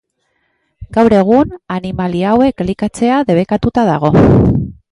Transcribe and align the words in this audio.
Gaur 0.97 1.15
egun, 1.17 1.51
animalia 1.75 2.31
hauek 2.31 2.65
elikatzea 2.67 3.21
debekatuta 3.31 3.87
dago. 3.95 4.15